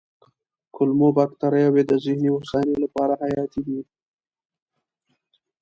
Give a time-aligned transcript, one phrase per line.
[0.75, 3.79] کولمو بکتریاوې د ذهني هوساینې لپاره حیاتي دي.